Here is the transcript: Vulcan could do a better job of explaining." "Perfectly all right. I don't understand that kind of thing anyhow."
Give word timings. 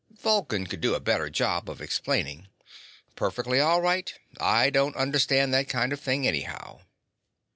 Vulcan 0.19 0.65
could 0.65 0.81
do 0.81 0.95
a 0.95 0.99
better 0.99 1.29
job 1.29 1.69
of 1.69 1.79
explaining." 1.79 2.47
"Perfectly 3.15 3.59
all 3.59 3.81
right. 3.83 4.11
I 4.39 4.71
don't 4.71 4.95
understand 4.95 5.53
that 5.53 5.69
kind 5.69 5.93
of 5.93 5.99
thing 6.01 6.25
anyhow." 6.27 6.79